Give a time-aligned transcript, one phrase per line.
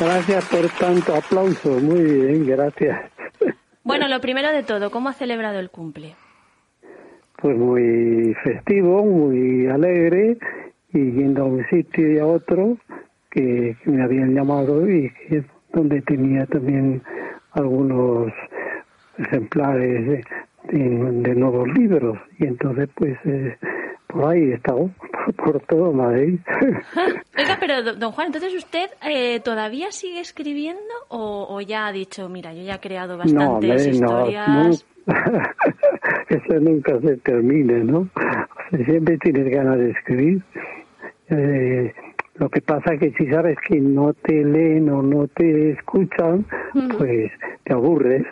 [0.00, 1.78] Gracias por tanto aplauso.
[1.78, 2.98] Muy bien, gracias.
[3.84, 6.14] Bueno, lo primero de todo, ¿cómo ha celebrado el cumple?
[7.36, 10.38] Pues muy festivo, muy alegre
[10.94, 12.78] y yendo a un sitio y a otro
[13.30, 15.44] que, me habían llamado y que,
[15.74, 17.02] donde tenía también
[17.52, 18.32] algunos
[19.18, 20.24] ejemplares
[20.64, 23.56] de, nuevos libros y entonces pues eh,
[24.06, 24.90] por ahí he estado
[25.36, 26.38] por, todo Madrid.
[27.38, 32.52] Oiga, pero don Juan, entonces usted eh, todavía sigue escribiendo o, ya ha dicho, mira,
[32.52, 34.86] yo ya he creado bastantes historias.
[36.28, 38.08] Eso nunca se termina, ¿no?
[38.84, 40.42] siempre tienes ganas de escribir.
[41.30, 41.92] Eh,
[42.40, 46.46] lo que pasa es que si sabes que no te leen o no te escuchan,
[46.96, 47.30] pues
[47.64, 48.24] te aburres.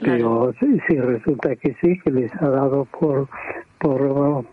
[0.00, 3.28] Pero si, resulta que sí, que les ha dado por,
[3.78, 4.46] por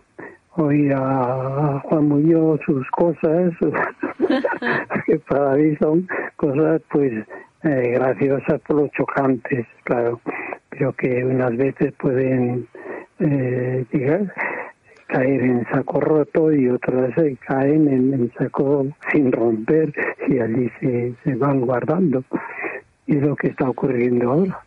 [0.57, 3.53] oír a Juan Muñoz sus cosas,
[5.05, 6.05] que para mí son
[6.35, 7.13] cosas pues
[7.63, 10.19] eh, graciosas por los chocantes, claro,
[10.69, 12.67] pero que unas veces pueden
[13.19, 14.33] eh, llegar,
[15.07, 17.13] caer en saco roto y otras
[17.45, 19.93] caen en, en, saco sin romper
[20.27, 22.23] y allí se, se van guardando.
[23.05, 24.61] Y es lo que está ocurriendo ahora.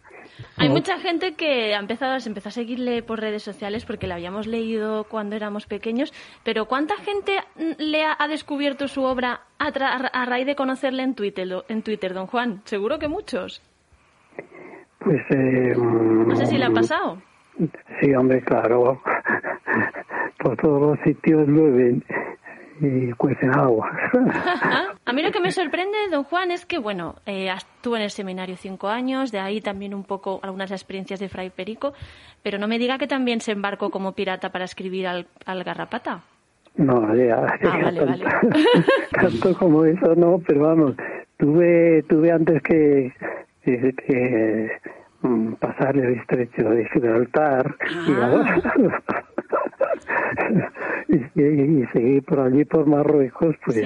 [0.56, 4.14] Hay mucha gente que ha empezado, se empezó a seguirle por redes sociales porque la
[4.14, 6.12] habíamos leído cuando éramos pequeños,
[6.44, 7.32] pero ¿cuánta gente
[7.78, 12.62] le ha, descubierto su obra a, raíz de conocerle en Twitter, en Twitter, don Juan?
[12.64, 13.62] Seguro que muchos.
[14.98, 15.20] Pues...
[15.30, 17.20] Eh, no sé si le ha pasado.
[18.00, 19.02] Sí, hombre, claro.
[20.42, 22.02] por todos los sitios llueven
[22.80, 23.90] y cuecen agua.
[25.04, 28.10] A mí lo que me sorprende, don Juan, es que, bueno, eh, estuvo en el
[28.10, 31.92] seminario cinco años, de ahí también un poco algunas experiencias de Fray Perico,
[32.42, 35.26] pero no me diga que también se embarcó como pirata para escribir al,
[35.64, 36.22] Garrapata.
[36.76, 38.24] No, ya, ah, vale, vale.
[39.12, 40.94] tanto como eso no, pero vamos,
[41.36, 43.12] tuve, tuve antes que,
[43.64, 44.70] que,
[45.22, 49.24] mm, pasar el estrecho de Gibraltar y ah.
[51.08, 53.82] y, seguir por allí, por Marruecos, pues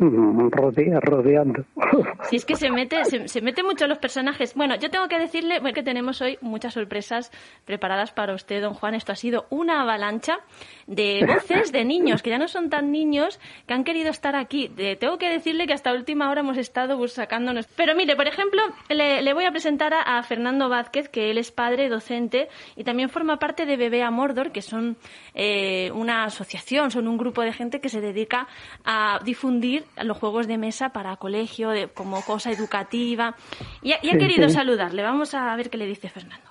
[0.00, 1.64] rodea, rodeando.
[2.28, 4.54] Si es que se mete, se, mete mucho los personajes.
[4.54, 7.32] Bueno, yo tengo que decirle que tenemos hoy muchas sorpresas
[7.64, 8.94] preparadas para usted, don Juan.
[8.94, 10.38] Esto ha sido una avalancha
[10.86, 14.68] de voces de niños, que ya no son tan niños, que han querido estar aquí.
[14.98, 17.66] tengo que decirle que hasta última hora hemos estado sacándonos.
[17.76, 21.88] Pero mire, por ejemplo, le, voy a presentar a, Fernando Vázquez, que él es padre,
[21.88, 24.96] docente, y también forma parte de Bebé a Mordor, que son
[25.34, 28.46] eh, una asociación, son un grupo de gente que se dedica
[28.84, 33.34] a difundir los juegos de mesa para colegio, de, como cosa educativa.
[33.82, 35.02] Y, ha, querido saludarle.
[35.02, 36.48] Vamos a ver qué le dice Fernando.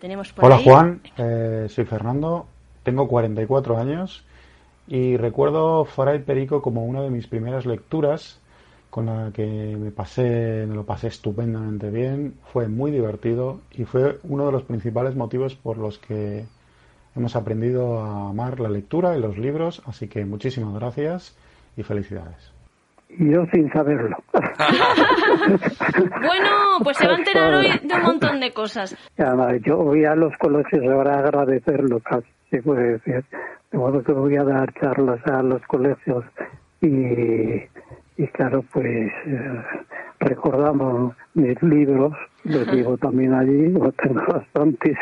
[0.00, 2.46] tenemos Hola Juan, eh, soy Fernando,
[2.82, 4.24] tengo 44 años
[4.88, 8.40] y recuerdo Foray Perico como una de mis primeras lecturas
[8.90, 14.18] con la que me pasé, me lo pasé estupendamente bien, fue muy divertido y fue
[14.22, 16.46] uno de los principales motivos por los que
[17.14, 21.36] hemos aprendido a amar la lectura y los libros, así que muchísimas gracias
[21.76, 22.55] y felicidades
[23.08, 24.16] yo sin saberlo.
[26.20, 26.50] bueno,
[26.82, 28.96] pues se va a enterar hoy de un montón de cosas.
[29.64, 33.24] yo voy a los colegios ahora agradecerlo, casi se puede decir.
[33.70, 36.24] De modo que voy a dar charlas a los colegios
[36.80, 37.64] y,
[38.16, 39.62] y claro, pues eh,
[40.20, 42.12] recordamos mis libros,
[42.44, 44.96] los llevo también allí, tengo bastantes.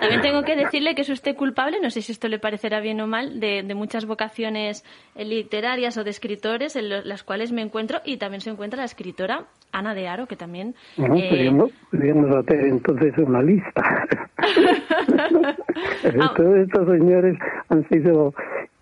[0.00, 3.00] También tengo que decirle que es usted culpable, no sé si esto le parecerá bien
[3.00, 4.84] o mal, de, muchas vocaciones
[5.16, 9.44] literarias o de escritores en las cuales me encuentro y también se encuentra la escritora
[9.72, 10.74] Ana de Aro, que también...
[10.96, 11.50] Bueno, eh...
[11.90, 14.06] podríamos, hacer entonces una lista.
[16.36, 17.36] Todos estos señores
[17.68, 18.34] han sido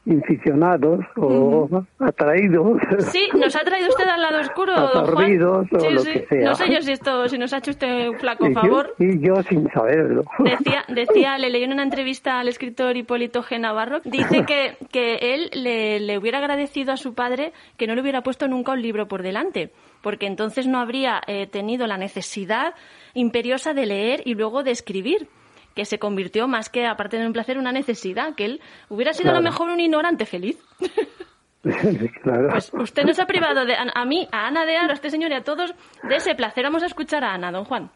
[0.07, 1.69] inficionados o
[1.99, 2.79] atraídos.
[3.13, 5.43] Sí, nos ha traído usted al lado oscuro, Juan.
[5.43, 6.45] o lo que sea.
[6.45, 8.95] No sé yo si esto, si nos ha hecho usted un flaco favor.
[8.99, 10.25] y yo sin saberlo.
[10.39, 13.61] Decía, decía, le leí en una entrevista al escritor Hipólito G.
[13.61, 18.03] Navarro, dice que, que él le, le hubiera agradecido a su padre que no le
[18.03, 19.71] hubiera puesto nunca un libro por delante,
[20.03, 22.75] porque entonces no habría eh, tenido la necesidad
[23.15, 25.29] imperiosa de leer y luego de escribir
[25.77, 29.31] que se convirtió más que, aparte de un placer, una necesidad, que él hubiera sido
[29.31, 30.59] a lo mejor un ignorante feliz.
[31.63, 35.33] Pues usted nos ha privado de, a, mí, a Ana de Aro, a este señor
[35.33, 35.75] y a todos
[36.09, 36.63] de ese placer.
[36.63, 37.91] Vamos a escuchar a Ana, don Juan.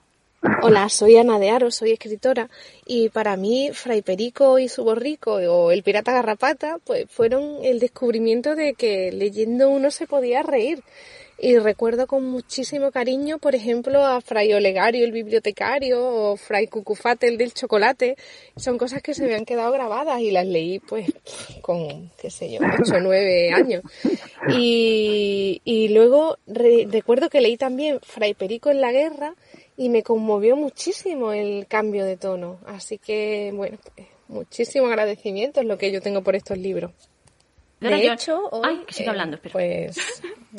[0.63, 2.49] Hola, soy Ana de Aro, soy escritora
[2.85, 7.79] y para mí Fray Perico y su borrico o el pirata garrapata pues fueron el
[7.79, 10.83] descubrimiento de que leyendo uno se podía reír.
[11.43, 17.29] Y recuerdo con muchísimo cariño, por ejemplo, a Fray Olegario, el bibliotecario, o Fray Cucufate,
[17.29, 18.17] el del chocolate.
[18.57, 21.11] Son cosas que se me han quedado grabadas y las leí, pues,
[21.63, 23.83] con, qué sé yo, 8 o 9 años.
[24.51, 29.35] Y, y luego recuerdo que leí también Fray Perico en la guerra
[29.79, 32.59] y me conmovió muchísimo el cambio de tono.
[32.67, 33.79] Así que, bueno,
[34.29, 36.93] muchísimo agradecimiento es lo que yo tengo por estos libros.
[37.81, 39.97] De hecho, Ay, que sigue hablando, pues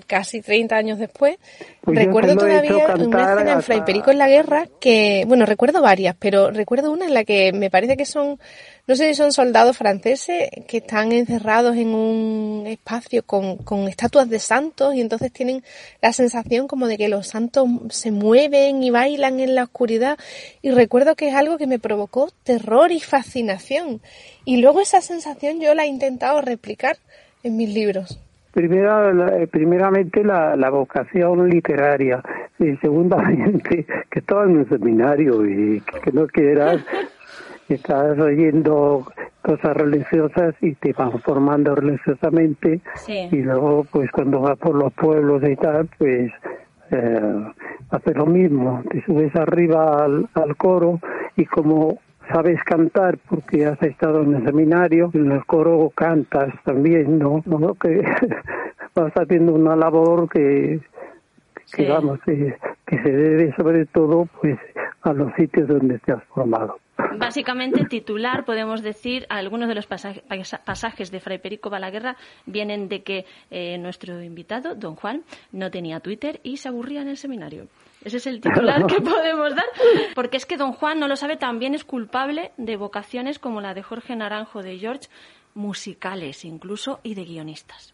[0.07, 1.38] casi 30 años después,
[1.81, 6.15] pues recuerdo todavía una escena en Fray Perico en la guerra que, bueno, recuerdo varias,
[6.18, 8.39] pero recuerdo una en la que me parece que son,
[8.88, 14.30] no sé si son soldados franceses que están encerrados en un espacio con, con estatuas
[14.30, 15.63] de santos y entonces tienen
[16.01, 20.18] la sensación como de que los santos se mueven y bailan en la oscuridad.
[20.62, 24.01] Y recuerdo que es algo que me provocó terror y fascinación.
[24.45, 26.98] Y luego esa sensación yo la he intentado replicar
[27.44, 28.19] en mis libros?
[28.54, 32.22] Primera, eh, primeramente la, vocación literaria.
[32.60, 36.84] Y segundamente que estaba en un seminario y que, no quieras
[37.75, 39.06] estás oyendo
[39.41, 45.41] cosas religiosas y te van formando religiosamente y luego pues cuando vas por los pueblos
[45.47, 46.31] y tal pues
[46.91, 47.51] eh,
[47.89, 51.00] haces lo mismo te subes arriba al, al coro
[51.35, 51.97] y como
[52.31, 57.41] sabes cantar porque has estado en el seminario, en el coro cantas también, ¿no?
[57.45, 57.75] ¿No?
[57.75, 58.01] Que
[58.95, 60.79] vas haciendo una labor que,
[61.74, 64.57] que vamos, que, que se debe sobre todo pues
[65.01, 66.77] a los sitios donde te has formado.
[67.18, 73.25] Básicamente, titular, podemos decir, algunos de los pasajes de Fray Perico Balaguerra vienen de que
[73.50, 77.68] eh, nuestro invitado, don Juan, no tenía Twitter y se aburría en el seminario.
[78.04, 79.66] Ese es el titular que podemos dar.
[80.16, 83.74] Porque es que don Juan no lo sabe, también es culpable de vocaciones como la
[83.74, 85.08] de Jorge Naranjo de George,
[85.54, 87.94] musicales incluso y de guionistas.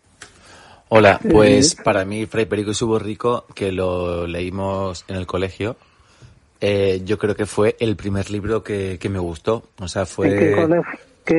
[0.90, 5.75] Hola, pues para mí Fray Perico y su borrico, que lo leímos en el colegio,
[6.62, 9.69] eh, yo creo que fue el primer libro que, me gustó.
[9.80, 10.56] O sea, fue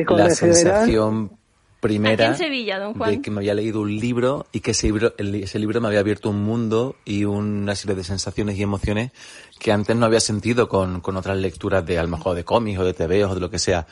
[0.09, 1.31] la sensación
[1.79, 5.87] primera de que me había leído un libro y que ese libro, ese libro me
[5.87, 9.11] había abierto un mundo y una serie de sensaciones y emociones
[9.59, 12.79] que antes no había sentido con, con otras lecturas de a lo mejor de cómics
[12.79, 13.87] o de TV o de lo que sea.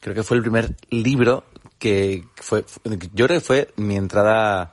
[0.00, 1.44] Creo que fue el primer libro
[1.78, 2.64] que fue,
[3.12, 4.72] yo creo que fue mi entrada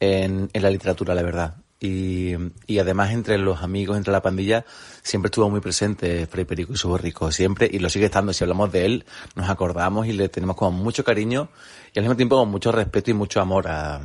[0.00, 1.56] en, en la literatura, la verdad.
[1.80, 2.34] Y,
[2.66, 4.64] y, además entre los amigos, entre la pandilla,
[5.02, 8.32] siempre estuvo muy presente Fray Perico y su borrico, siempre, y lo sigue estando.
[8.32, 9.04] Si hablamos de él,
[9.36, 11.48] nos acordamos y le tenemos como mucho cariño
[11.94, 14.00] y al mismo tiempo con mucho respeto y mucho amor a,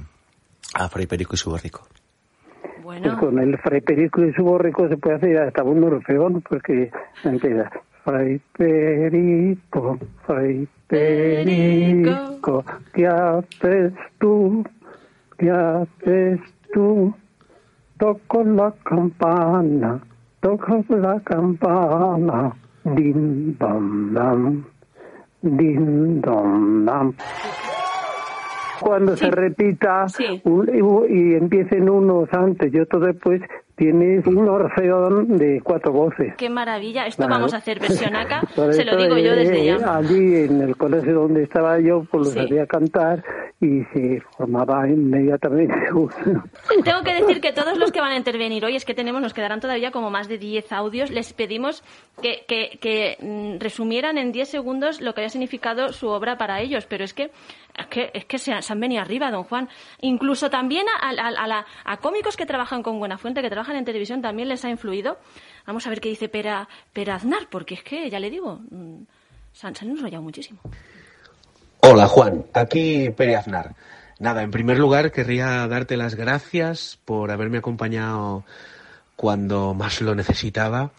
[0.76, 1.88] a Fray Perico y su borrico.
[2.84, 3.04] Bueno.
[3.04, 6.92] Pues con el Fray Perico y su borrico se puede hacer hasta un orfeón, porque
[7.24, 7.72] empieza
[8.04, 14.64] Fray Perico, Fray Perico, ¿qué haces tú?
[15.38, 16.40] ¿Qué haces
[16.74, 17.16] tú?
[18.04, 19.98] Toco la campana,
[20.42, 22.52] toco la campana,
[22.84, 24.66] din dam dam,
[25.42, 27.14] din dam dam
[28.84, 30.06] cuando se repita
[31.10, 33.42] y, empiecen unos antes y otros después,
[33.76, 36.36] tienes un orfeón de cuatro voces.
[36.36, 37.08] Qué maravilla.
[37.08, 38.42] Esto vamos a hacer versión acá.
[38.72, 39.96] se lo digo yo desde ya.
[39.96, 43.24] Allí en el colegio donde estaba yo, pues lo sabía cantar
[43.62, 45.74] y se formaba inmediatamente.
[46.84, 49.34] Tengo que decir que todos los que van a intervenir hoy, es que tenemos, nos
[49.34, 51.84] quedarán todavía como más de 10 audios, les pedimos
[52.22, 56.62] que, que, que mm, resumieran en 10 segundos lo que había significado su obra para
[56.62, 57.32] ellos, pero es que
[57.76, 59.68] es que, es que se, han venido arriba, don Juan.
[60.02, 64.48] Incluso también a, a, a, cómicos que trabajan con Buenafuente, que trabajan en televisión, también
[64.48, 65.18] les ha influido.
[65.66, 69.04] Vamos a ver qué dice Pera, Pera Aznar, porque es que, ya le digo, mm,
[69.54, 70.60] se han, enrollado muchísimo.
[71.86, 72.46] Hola, Juan.
[72.54, 73.76] Aquí Pere Aznar.
[74.18, 78.46] Nada, en primer lugar querría darte las gracias por haberme acompañado
[79.18, 80.92] cuando más lo necesitaba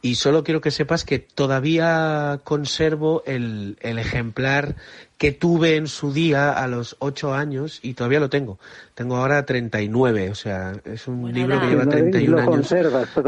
[0.00, 4.76] y solo quiero que sepas que todavía conservo el ejemplar
[5.20, 8.58] que tuve en su día a los ocho años y todavía lo tengo.
[8.94, 12.74] Tengo ahora 39, o sea, es un libro que lleva 31 años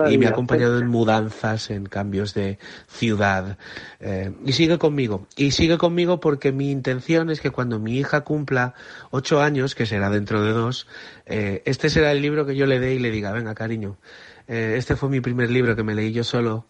[0.08, 2.58] y me ha acompañado en mudanzas, en cambios de
[2.88, 3.58] ciudad
[4.00, 5.26] eh, y sigue conmigo.
[5.36, 8.72] Y sigue conmigo porque mi intención es que cuando mi hija cumpla
[9.10, 10.86] ocho años, que será dentro de dos,
[11.26, 13.98] eh, este será el libro que yo le dé y le diga, venga cariño,
[14.48, 16.64] eh, este fue mi primer libro que me leí yo solo.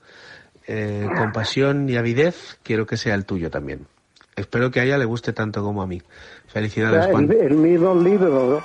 [0.66, 3.86] con pasión y avidez, quiero que sea el tuyo también.
[4.36, 6.00] Espero que a ella le guste tanto como a mí.
[6.46, 7.30] Felicidades, Juan.
[7.30, 8.62] El, mismo libro.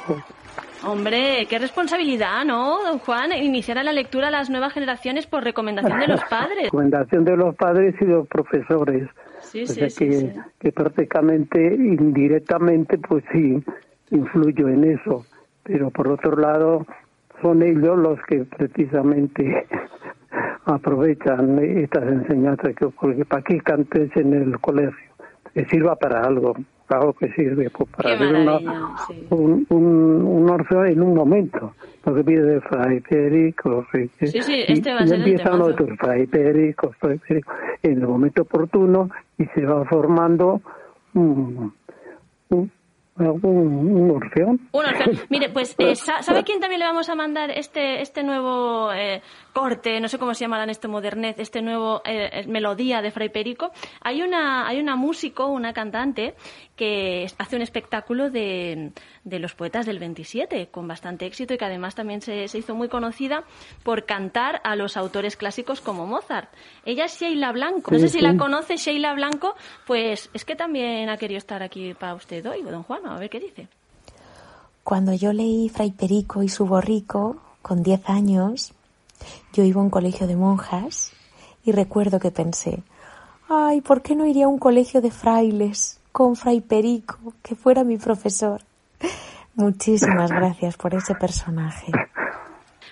[0.85, 3.33] Hombre, qué responsabilidad, ¿no, don Juan?
[3.33, 6.65] Iniciar la lectura a las nuevas generaciones por recomendación de los padres.
[6.65, 9.09] recomendación de los padres y los profesores.
[9.41, 13.61] Sí, sí, sí, que, que prácticamente, indirectamente, pues sí,
[14.11, 15.25] influyo en eso.
[15.63, 16.85] Pero por otro lado,
[17.41, 19.67] son ellos los que precisamente
[20.65, 25.06] aprovechan estas enseñanzas que porque para qué cantes en el colegio
[25.57, 26.55] que sirva para algo
[26.87, 28.35] algo que sirve pues, para ver
[29.31, 31.73] un, un, un orfeo en un momento
[32.05, 35.97] lo que pide de Fray Perico sí, sí, este va a ser empieza uno de
[35.97, 39.09] Fray Perico, Fray Perico en el momento oportuno
[39.39, 40.61] y se va formando
[41.15, 41.73] un,
[42.49, 42.71] un,
[43.17, 44.59] un, orfeón.
[44.71, 45.19] Un orfeón.
[45.29, 49.21] Mire, pues, eh, ¿sabe quién también le vamos a mandar este, este nuevo eh,
[49.57, 53.29] corte, no sé cómo se llamará en este modernez, este nuevo eh, melodía de Fray
[53.29, 53.71] Perico?
[54.01, 56.35] Hay una, hay una músico, una cantante,
[56.75, 58.91] que hace un espectáculo de,
[59.23, 62.75] de los poetas del 27, con bastante éxito y que además también se, se, hizo
[62.75, 63.45] muy conocida
[63.81, 66.53] por cantar a los autores clásicos como Mozart.
[66.85, 67.89] Ella es Sheila Blanco.
[67.91, 69.55] No sé si la conoce Sheila Blanco,
[69.87, 73.31] pues es que también ha querido estar aquí para usted hoy, don Juan, a ver
[73.31, 73.67] qué dice.
[74.83, 78.73] Cuando yo leí Fray Perico y su borrico, con 10 años,
[79.53, 81.11] yo iba a un colegio de monjas
[81.63, 82.83] y recuerdo que pensé,
[83.49, 87.83] ay, ¿por qué no iría a un colegio de frailes con Fray Perico, que fuera
[87.83, 88.61] mi profesor?
[89.55, 91.91] Muchísimas gracias por ese personaje.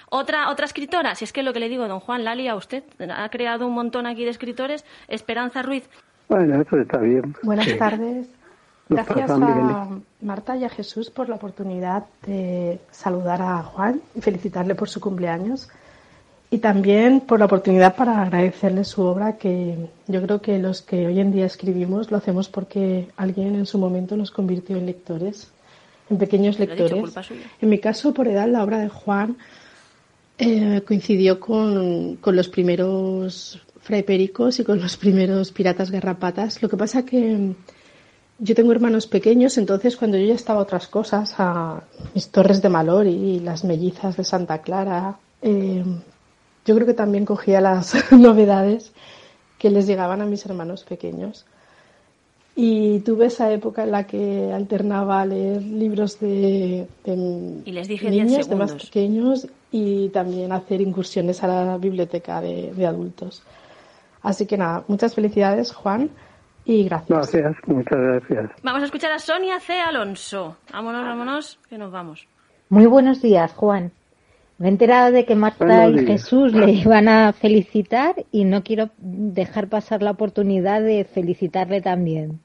[0.10, 2.84] Otra, otra escritora, si es que lo que le digo, don Juan Lali, a usted
[3.10, 4.86] ha creado un montón aquí de escritores.
[5.08, 5.90] Esperanza Ruiz.
[6.30, 7.36] Bueno, eso está bien.
[7.44, 8.28] Buenas tardes.
[8.88, 9.88] Gracias a
[10.22, 15.02] Marta y a Jesús por la oportunidad de saludar a Juan y felicitarle por su
[15.02, 15.70] cumpleaños.
[16.52, 21.08] Y también por la oportunidad para agradecerle su obra, que yo creo que los que
[21.08, 25.52] hoy en día escribimos lo hacemos porque alguien en su momento nos convirtió en lectores,
[26.10, 27.04] en pequeños lectores.
[27.62, 29.38] En mi caso, por edad, la obra de Juan
[30.38, 36.62] eh, coincidió con, con, los primeros Fray Pericos y con los primeros Piratas Garrapatas.
[36.62, 37.54] Lo que pasa que
[38.38, 41.84] yo tengo hermanos pequeños, entonces cuando yo ya estaba a otras cosas, a
[42.14, 45.84] mis Torres de Malor y las mellizas de Santa Clara, eh,
[46.66, 48.92] yo creo que también cogía las novedades
[49.58, 51.46] que les llegaban a mis hermanos pequeños.
[52.58, 56.88] Y tuve esa época en la que alternaba a leer libros de,
[57.66, 62.72] y les dije niños, de más pequeños, y también hacer incursiones a la biblioteca de,
[62.74, 63.44] de adultos.
[64.22, 66.10] Así que nada, muchas felicidades, Juan
[66.66, 67.10] y gracias.
[67.10, 68.52] Gracias, muchas gracias.
[68.64, 69.80] Vamos a escuchar a Sonia C.
[69.80, 70.58] Alonso.
[70.74, 72.28] Vámonos, vámonos, que nos vamos.
[72.70, 73.92] Muy buenos días, Juan.
[74.58, 78.90] Me he enterado de que Marta y Jesús le iban a felicitar y no quiero
[78.98, 82.40] dejar pasar la oportunidad de felicitarle también.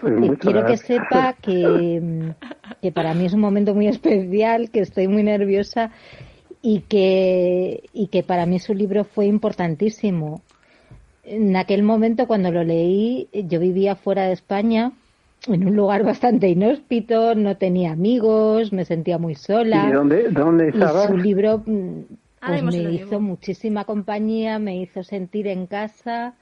[0.00, 2.34] Pues quiero que sepa que,
[2.82, 5.92] que para mí es un momento muy especial, que estoy muy nerviosa
[6.60, 10.42] y que, y que para mí su libro fue importantísimo.
[11.24, 14.92] En aquel momento cuando lo leí, yo vivía fuera de España,
[15.48, 19.88] en un lugar bastante inhóspito, no tenía amigos, me sentía muy sola.
[19.88, 21.04] ¿Y dónde, dónde estaba?
[21.04, 22.00] Y su libro mm,
[22.46, 26.34] pues, me hizo muchísima compañía, me hizo sentir en casa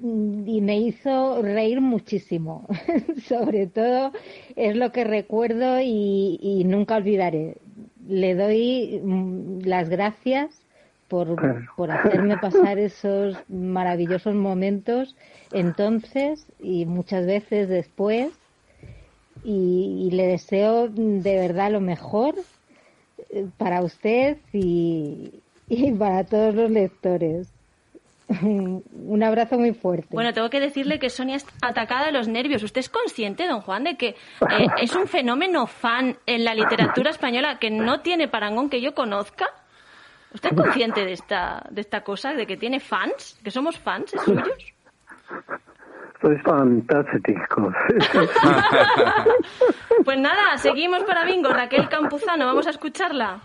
[0.00, 2.66] mm, y me hizo reír muchísimo.
[3.28, 4.12] Sobre todo
[4.56, 7.56] es lo que recuerdo y, y nunca olvidaré.
[8.08, 10.59] Le doy mm, las gracias
[11.10, 11.36] por,
[11.76, 15.14] por hacerme pasar esos maravillosos momentos
[15.52, 18.30] entonces y muchas veces después.
[19.42, 22.34] Y, le deseo de verdad lo mejor
[23.30, 25.32] eh, para usted y,
[25.68, 27.48] y para todos los lectores.
[28.42, 30.08] Un abrazo muy fuerte.
[30.10, 32.62] Bueno, tengo que decirle que Sonia está atacada de los nervios.
[32.62, 37.10] ¿Usted es consciente, don Juan, de que eh, es un fenómeno fan en la literatura
[37.10, 39.46] española que no tiene parangón que yo conozca?
[40.32, 44.12] ¿Usted es consciente de esta, de esta cosa, de que tiene fans, que somos fans
[44.24, 44.48] suyos?
[46.20, 47.72] Soy fantástico.
[50.04, 51.48] pues nada, seguimos para Bingo.
[51.48, 53.40] Raquel Campuzano, vamos a escucharla.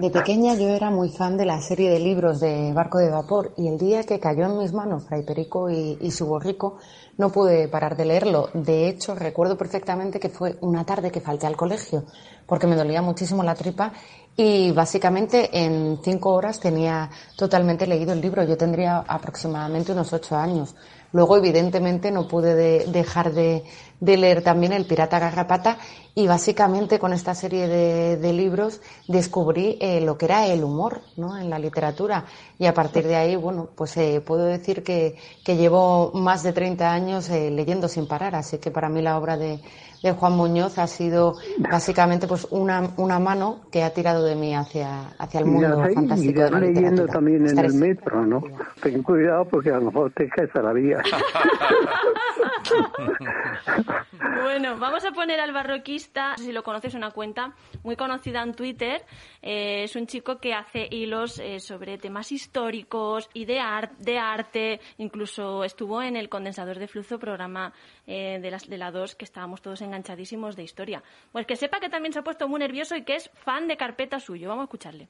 [0.00, 3.52] De pequeña yo era muy fan de la serie de libros de Barco de Vapor
[3.56, 6.78] y el día que cayó en mis manos Fray Perico y, y su borrico
[7.18, 8.48] no pude parar de leerlo.
[8.54, 12.04] De hecho, recuerdo perfectamente que fue una tarde que falté al colegio
[12.46, 13.92] porque me dolía muchísimo la tripa
[14.36, 18.42] y básicamente en cinco horas tenía totalmente leído el libro.
[18.42, 20.74] Yo tendría aproximadamente unos ocho años.
[21.12, 23.62] Luego, evidentemente, no pude dejar de,
[24.00, 25.78] leer también El Pirata Garrapata
[26.12, 31.38] y básicamente con esta serie de, libros descubrí eh, lo que era el humor ¿no?
[31.38, 32.24] en la literatura
[32.58, 35.14] y a partir de ahí, bueno, pues eh, puedo decir que,
[35.44, 39.16] que, llevo más de 30 años eh, leyendo sin parar, así que para mí la
[39.16, 39.60] obra de,
[40.04, 44.54] de Juan Muñoz ha sido básicamente pues una, una mano que ha tirado de mí
[44.54, 46.46] hacia, hacia el mundo fantástico.
[46.46, 48.42] Y leyendo también en el metro, ¿no?
[48.82, 51.02] Ten cuidado porque a lo mejor te caes a la vía.
[54.42, 58.42] bueno, vamos a poner al barroquista, no sé si lo conoces, una cuenta muy conocida
[58.42, 59.06] en Twitter.
[59.40, 63.58] Eh, es un chico que hace hilos eh, sobre temas históricos y de,
[64.00, 64.80] de arte.
[64.98, 67.72] Incluso estuvo en el condensador de flujo, programa
[68.06, 71.02] eh, de, las, de la 2, que estábamos todos enganchadísimos de historia.
[71.32, 73.76] Pues que sepa que también se ha puesto muy nervioso y que es fan de
[73.76, 74.48] carpeta suyo.
[74.48, 75.08] Vamos a escucharle.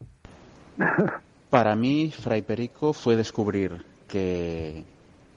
[1.51, 4.85] Para mí, Fray Perico fue descubrir que,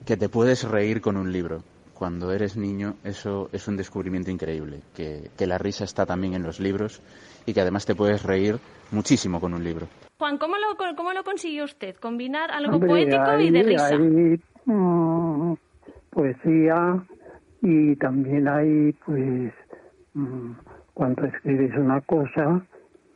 [0.05, 1.63] que te puedes reír con un libro.
[1.93, 4.81] Cuando eres niño, eso es un descubrimiento increíble.
[4.95, 7.01] Que, que la risa está también en los libros
[7.45, 8.59] y que además te puedes reír
[8.91, 9.87] muchísimo con un libro.
[10.19, 11.95] Juan, ¿cómo lo, cómo lo consiguió usted?
[11.97, 13.97] Combinar algo poético y de risa.
[14.65, 15.53] Mm,
[16.09, 17.05] poesía,
[17.61, 19.53] y también hay pues
[20.13, 20.51] mm,
[20.93, 22.61] cuando escribes una cosa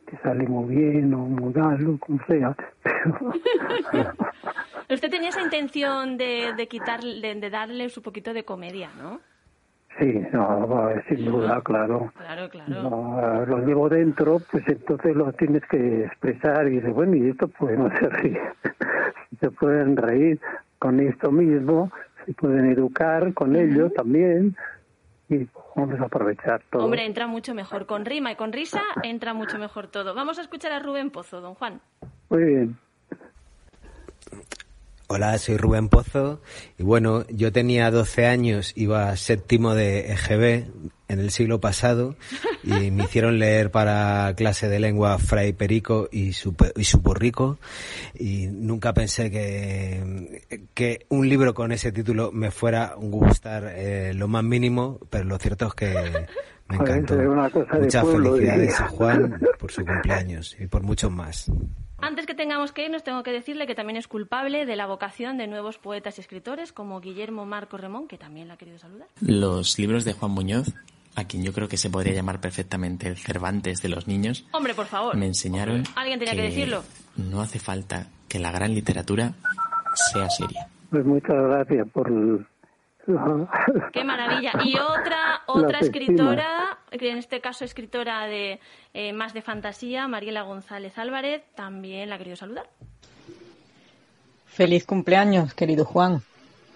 [0.06, 2.56] te sale muy bien o muy mal como sea
[4.90, 9.20] usted tenía esa intención de, de quitar de, darle su poquito de comedia no
[9.98, 12.12] sí no sin duda claro.
[12.16, 13.46] Claro claro.
[13.46, 17.78] Lo llevo dentro pues entonces lo tienes que expresar y dices bueno y esto pues
[17.78, 18.40] no se ríe
[19.40, 20.40] se pueden reír
[20.78, 21.92] con esto mismo
[22.26, 24.56] se pueden educar con ello también
[25.28, 26.84] y vamos a aprovechar todo.
[26.84, 27.86] Hombre, entra mucho mejor.
[27.86, 30.14] Con rima y con risa entra mucho mejor todo.
[30.14, 31.80] Vamos a escuchar a Rubén Pozo, don Juan.
[32.28, 32.78] Muy bien.
[35.14, 36.40] Hola, soy Rubén Pozo
[36.78, 40.64] y bueno, yo tenía 12 años, iba séptimo de EGB
[41.08, 42.16] en el siglo pasado
[42.64, 47.58] y me hicieron leer para clase de lengua Fray Perico y su, y su Porrico
[48.18, 54.14] y nunca pensé que, que un libro con ese título me fuera a gustar eh,
[54.14, 56.26] lo más mínimo, pero lo cierto es que
[56.68, 57.16] me encantó.
[57.78, 61.50] Muchas felicidades a Juan por su cumpleaños y por muchos más.
[62.02, 65.38] Antes que tengamos que irnos, tengo que decirle que también es culpable de la vocación
[65.38, 69.06] de nuevos poetas y escritores como Guillermo Marco Remón, que también la ha querido saludar.
[69.20, 70.74] Los libros de Juan Muñoz,
[71.14, 74.44] a quien yo creo que se podría llamar perfectamente el Cervantes de los niños.
[74.50, 75.16] Hombre, por favor.
[75.16, 75.84] Me enseñaron.
[75.94, 76.82] Alguien tenía que, decirlo.
[77.16, 79.34] No hace falta que la gran literatura
[79.94, 80.66] sea seria.
[80.90, 82.10] Pues muchas gracias por
[83.92, 84.52] Qué maravilla.
[84.64, 88.60] Y otra otra escritora, que en este caso escritora de
[88.94, 92.66] eh, más de fantasía, Mariela González Álvarez, también la ha querido saludar.
[94.46, 96.22] Feliz cumpleaños, querido Juan.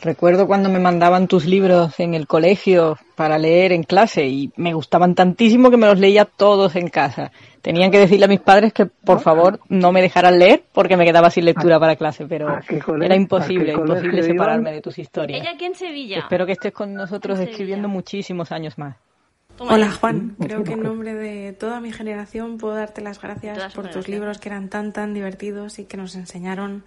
[0.02, 4.74] Recuerdo cuando me mandaban tus libros en el colegio para leer en clase y me
[4.74, 7.32] gustaban tantísimo que me los leía todos en casa.
[7.66, 11.04] Tenían que decirle a mis padres que por favor no me dejaran leer porque me
[11.04, 12.60] quedaba sin lectura para clase, pero
[13.02, 15.40] era imposible, imposible separarme de tus historias.
[15.40, 16.18] Ella aquí en Sevilla.
[16.20, 18.94] Espero que estés con nosotros escribiendo muchísimos años más.
[19.58, 23.90] Hola Juan, creo que en nombre de toda mi generación puedo darte las gracias por
[23.90, 26.84] tus libros que eran tan tan divertidos y que nos enseñaron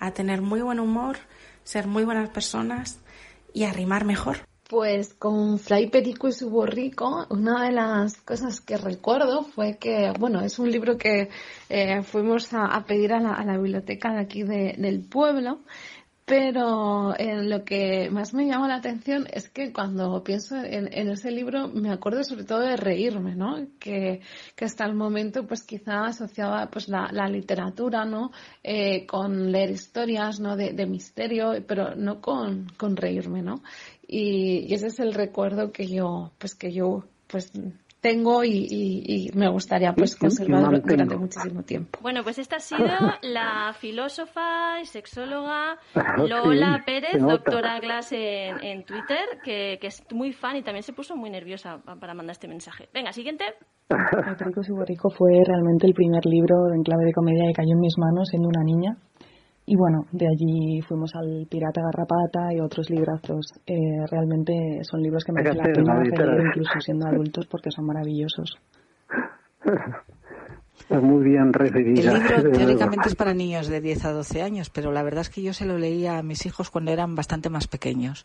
[0.00, 1.18] a tener muy buen humor
[1.62, 2.98] ser muy buenas personas
[3.54, 4.38] y arrimar mejor.
[4.68, 10.12] Pues con Fray Perico y su borrico, una de las cosas que recuerdo fue que,
[10.18, 11.28] bueno, es un libro que
[11.68, 15.60] eh, fuimos a, pedir a la, biblioteca de aquí del pueblo
[16.26, 21.30] pero eh, lo que más me llama la atención es que cuando pienso en, ese
[21.30, 23.68] libro me acuerdo sobre todo de reírme, ¿no?
[23.78, 24.22] Que,
[24.56, 28.32] que hasta el momento pues quizá asociaba pues la, literatura, ¿no?
[28.64, 30.56] Eh, con leer historias, ¿no?
[30.56, 33.62] De, misterio, pero no con, con reírme, ¿no?
[34.08, 37.52] Y, y, ese es el recuerdo que yo, pues que yo, pues
[38.06, 41.98] tengo y, me gustaría pues conservarlo durante muchísimo tiempo.
[42.00, 42.86] Bueno, pues esta ha sido
[43.22, 45.76] la filósofa y sexóloga
[46.16, 51.30] Lola Pérez, doctora Glass en, Twitter, que, es muy fan y también se puso muy
[51.30, 52.88] nerviosa para mandar este mensaje.
[52.94, 53.44] Venga, siguiente.
[53.88, 57.80] El Rico Rico fue realmente el primer libro en clave de comedia que cayó en
[57.80, 58.96] mis manos siendo una niña.
[59.68, 63.52] Y bueno, de allí fuimos al Pirata Garrapata y otros librazos.
[63.66, 68.56] Eh, realmente son libros que merecen la pena leer incluso siendo adultos porque son maravillosos.
[70.78, 72.12] Está muy bien recibida.
[72.12, 75.30] El libro teóricamente es para niños de 10 a 12 años, pero la verdad es
[75.30, 78.24] que yo se lo leía a mis hijos cuando eran bastante más pequeños.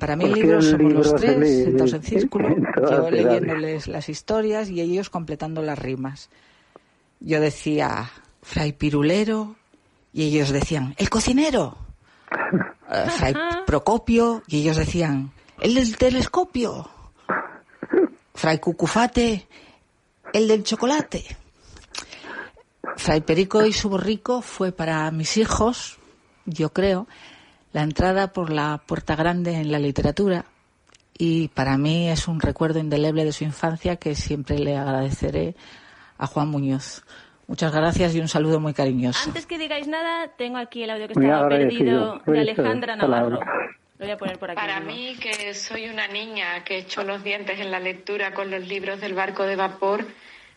[0.00, 2.48] para mí el libro somos los tres sentados en círculo,
[2.90, 6.28] yo leyéndoles las historias y ellos completando las rimas.
[7.20, 8.06] Yo decía,
[8.42, 9.54] Fray Pirulero,
[10.12, 11.76] y ellos decían, el cocinero.
[13.16, 13.34] Fray
[13.66, 16.88] Procopio, y ellos decían, el del telescopio.
[18.34, 19.46] Fray Cucufate,
[20.32, 21.24] el del chocolate.
[22.96, 25.98] Fray Perico y su borrico fue para mis hijos,
[26.44, 27.06] yo creo,
[27.72, 30.46] la entrada por la puerta grande en la literatura
[31.22, 35.54] y para mí es un recuerdo indeleble de su infancia que siempre le agradeceré
[36.16, 37.04] a Juan Muñoz.
[37.50, 39.18] Muchas gracias y un saludo muy cariñoso.
[39.26, 43.40] Antes que digáis nada, tengo aquí el audio que estaba perdido de Alejandra Navarro.
[43.98, 44.60] Lo voy a poner por aquí.
[44.60, 48.68] Para mí, que soy una niña que hecho los dientes en la lectura con los
[48.68, 50.06] libros del barco de vapor,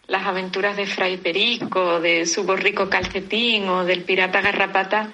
[0.05, 5.11] las aventuras de Fray Perico, de su borrico calcetín o del pirata garrapata,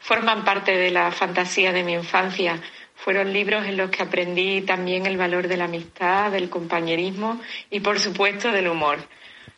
[0.00, 2.60] forman parte de la fantasía de mi infancia.
[2.96, 7.80] Fueron libros en los que aprendí también el valor de la amistad, del compañerismo y,
[7.80, 8.98] por supuesto, del humor.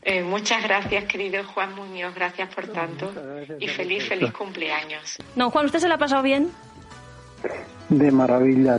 [0.08, 3.12] Eh, muchas gracias, querido Juan Muñoz, gracias por tanto
[3.58, 5.18] y feliz, feliz cumpleaños.
[5.34, 6.52] No, Juan, ¿usted se la ha pasado bien?
[7.88, 8.74] De maravilla.